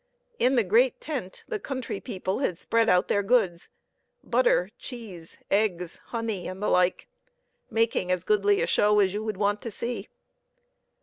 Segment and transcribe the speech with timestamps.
[0.39, 3.69] In the great tent the country people had spread out their goods
[4.23, 7.07] butter, cheese, eggs, honey, and the like
[7.69, 10.07] making as goodly a show as you would want to see.